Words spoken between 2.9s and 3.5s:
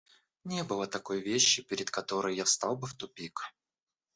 тупик.